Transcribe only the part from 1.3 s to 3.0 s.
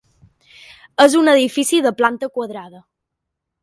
edifici de planta quadrada.